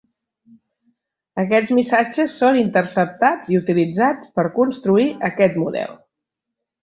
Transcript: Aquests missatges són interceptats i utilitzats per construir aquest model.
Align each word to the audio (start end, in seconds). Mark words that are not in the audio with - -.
Aquests 1.41 1.73
missatges 1.79 2.37
són 2.43 2.57
interceptats 2.61 3.53
i 3.55 3.59
utilitzats 3.59 4.31
per 4.39 4.47
construir 4.57 5.07
aquest 5.31 5.63
model. 5.65 5.93